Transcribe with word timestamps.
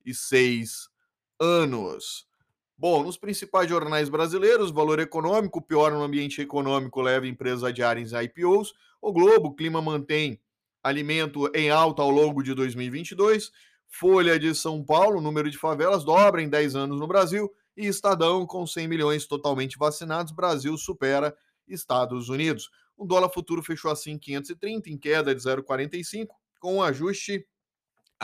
26 0.05 0.89
anos. 1.41 2.27
Bom, 2.77 3.03
nos 3.03 3.17
principais 3.17 3.69
jornais 3.69 4.09
brasileiros, 4.09 4.71
valor 4.71 4.99
econômico, 4.99 5.63
pior 5.63 5.93
no 5.93 6.03
ambiente 6.03 6.43
econômico, 6.43 7.01
leva 7.01 7.27
empresas 7.27 7.65
adiarem 7.65 8.05
IPOs. 8.05 8.75
O 9.01 9.13
Globo, 9.13 9.55
clima 9.55 9.81
mantém 9.81 10.41
alimento 10.83 11.51
em 11.55 11.71
alta 11.71 12.03
ao 12.03 12.11
longo 12.11 12.43
de 12.43 12.53
2022. 12.53 13.51
Folha 13.87 14.39
de 14.39 14.55
São 14.55 14.85
Paulo, 14.85 15.21
número 15.21 15.49
de 15.49 15.57
favelas 15.57 16.05
dobra 16.05 16.43
em 16.43 16.49
10 16.49 16.77
anos 16.77 17.01
no 17.01 17.07
Brasil. 17.07 17.51
E 17.77 17.87
Estadão, 17.87 18.47
com 18.47 18.67
100 18.67 18.89
milhões 18.89 19.27
totalmente 19.27 19.79
vacinados, 19.79 20.33
Brasil 20.33 20.77
supera 20.77 21.35
Estados 21.67 22.29
Unidos. 22.29 22.71
O 22.97 23.05
dólar 23.05 23.31
futuro 23.31 23.63
fechou 23.63 23.91
a 23.91 23.97
5,530, 23.97 24.91
em 24.91 24.99
queda 24.99 25.35
de 25.35 25.41
0,45, 25.41 26.29
com 26.61 26.77
um 26.77 26.83
ajuste 26.83 27.47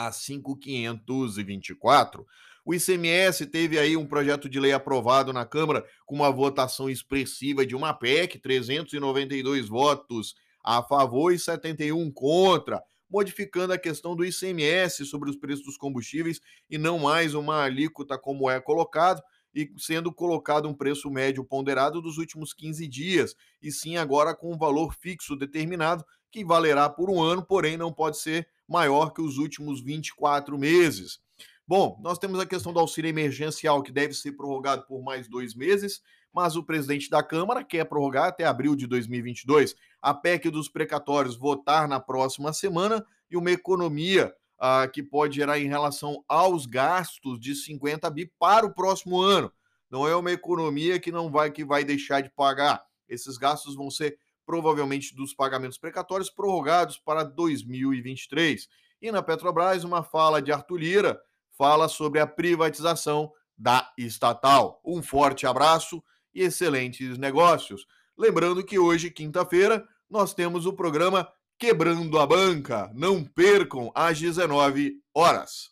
a 0.07 0.11
5,524. 0.11 2.25
O 2.65 2.73
ICMS 2.73 3.45
teve 3.47 3.77
aí 3.79 3.97
um 3.97 4.05
projeto 4.05 4.49
de 4.49 4.57
lei 4.59 4.71
aprovado 4.71 5.33
na 5.33 5.45
Câmara 5.45 5.85
com 6.05 6.15
uma 6.15 6.31
votação 6.31 6.89
expressiva 6.89 7.65
de 7.65 7.75
uma 7.75 7.93
PEC, 7.93 8.39
392 8.39 9.67
votos 9.67 10.35
a 10.63 10.81
favor 10.83 11.33
e 11.33 11.39
71 11.39 12.11
contra, 12.11 12.81
modificando 13.09 13.73
a 13.73 13.77
questão 13.77 14.15
do 14.15 14.23
ICMS 14.23 15.05
sobre 15.05 15.29
os 15.29 15.35
preços 15.35 15.65
dos 15.65 15.77
combustíveis 15.77 16.39
e 16.69 16.77
não 16.77 16.99
mais 16.99 17.33
uma 17.33 17.63
alíquota 17.63 18.17
como 18.17 18.49
é 18.49 18.61
colocado 18.61 19.21
e 19.53 19.69
sendo 19.77 20.13
colocado 20.13 20.69
um 20.69 20.73
preço 20.73 21.09
médio 21.09 21.43
ponderado 21.43 22.01
dos 22.01 22.17
últimos 22.17 22.53
15 22.53 22.87
dias, 22.87 23.35
e 23.61 23.69
sim 23.71 23.97
agora 23.97 24.33
com 24.33 24.53
um 24.53 24.57
valor 24.57 24.93
fixo 24.93 25.35
determinado 25.35 26.05
que 26.31 26.45
valerá 26.45 26.89
por 26.89 27.09
um 27.09 27.21
ano, 27.21 27.45
porém 27.45 27.75
não 27.75 27.91
pode 27.91 28.17
ser 28.17 28.47
maior 28.71 29.11
que 29.11 29.21
os 29.21 29.37
últimos 29.37 29.81
24 29.81 30.57
meses. 30.57 31.19
Bom, 31.67 31.99
nós 32.01 32.17
temos 32.17 32.39
a 32.39 32.45
questão 32.45 32.73
do 32.73 32.79
auxílio 32.79 33.09
emergencial 33.09 33.83
que 33.83 33.91
deve 33.91 34.13
ser 34.13 34.31
prorrogado 34.31 34.85
por 34.87 35.03
mais 35.03 35.27
dois 35.27 35.53
meses, 35.53 36.01
mas 36.33 36.55
o 36.55 36.63
presidente 36.63 37.09
da 37.09 37.21
Câmara 37.21 37.63
quer 37.63 37.85
prorrogar 37.85 38.27
até 38.27 38.45
abril 38.45 38.75
de 38.75 38.87
2022. 38.87 39.75
A 40.01 40.13
PEC 40.13 40.49
dos 40.49 40.69
precatórios 40.69 41.35
votar 41.35 41.87
na 41.87 41.99
próxima 41.99 42.53
semana 42.53 43.05
e 43.29 43.37
uma 43.37 43.51
economia 43.51 44.33
ah, 44.57 44.87
que 44.87 45.03
pode 45.03 45.35
gerar 45.35 45.59
em 45.59 45.67
relação 45.67 46.23
aos 46.27 46.65
gastos 46.65 47.39
de 47.39 47.55
50 47.55 48.09
bi 48.09 48.31
para 48.39 48.65
o 48.65 48.73
próximo 48.73 49.21
ano. 49.21 49.51
Não 49.89 50.07
é 50.07 50.15
uma 50.15 50.31
economia 50.31 50.99
que 50.99 51.11
não 51.11 51.29
vai 51.29 51.51
que 51.51 51.65
vai 51.65 51.83
deixar 51.83 52.21
de 52.21 52.29
pagar. 52.29 52.81
Esses 53.09 53.37
gastos 53.37 53.75
vão 53.75 53.91
ser 53.91 54.17
provavelmente 54.51 55.15
dos 55.15 55.33
pagamentos 55.33 55.77
precatórios 55.77 56.29
prorrogados 56.29 56.97
para 56.97 57.23
2023. 57.23 58.67
E 59.01 59.09
na 59.09 59.23
Petrobras, 59.23 59.85
uma 59.85 60.03
fala 60.03 60.41
de 60.41 60.51
Arthur 60.51 60.75
Lira 60.77 61.21
fala 61.57 61.87
sobre 61.87 62.19
a 62.19 62.27
privatização 62.27 63.31
da 63.57 63.89
estatal. 63.97 64.81
Um 64.83 65.01
forte 65.01 65.47
abraço 65.47 66.03
e 66.35 66.41
excelentes 66.41 67.17
negócios. 67.17 67.85
Lembrando 68.17 68.61
que 68.61 68.77
hoje, 68.77 69.09
quinta-feira, 69.09 69.87
nós 70.09 70.33
temos 70.33 70.65
o 70.65 70.73
programa 70.73 71.31
Quebrando 71.57 72.19
a 72.19 72.27
Banca. 72.27 72.91
Não 72.93 73.23
percam 73.23 73.89
às 73.95 74.19
19 74.19 75.01
horas. 75.15 75.69